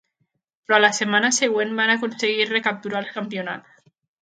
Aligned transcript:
Però 0.69 0.79
la 0.79 0.89
setmana 0.99 1.31
següent 1.41 1.77
van 1.81 1.95
aconseguir 1.97 2.49
recapturar 2.55 3.03
els 3.05 3.15
campionats. 3.21 3.79